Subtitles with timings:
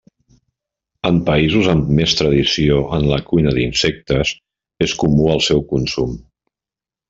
[1.09, 4.35] En països amb més tradició en la cuina d'insectes
[4.89, 6.21] és comú el seu consum.